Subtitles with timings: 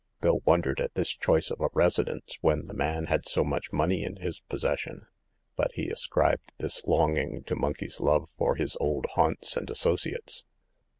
[0.19, 3.71] Bill won dered at this choice of a residence when the man had so much
[3.71, 5.05] money in his possession;
[5.55, 10.43] but he ascribed this longing to Monkey's love for his old haunts and associates.